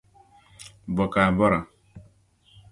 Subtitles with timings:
[0.95, 1.59] Bɔ ka bɔra?